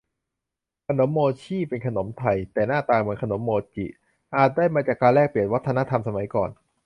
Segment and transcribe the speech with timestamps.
[0.87, 3.85] ขนมโม่ชี่ เป็นขนมไทย แต่หน้าตาเหมือนขนมโมจิ
[4.35, 6.49] อาจได้มาจากการแลกเปลี่ยนวัฒนธรรมสมัยก่อน